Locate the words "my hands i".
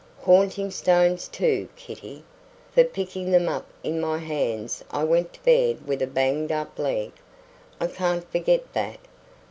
4.01-5.03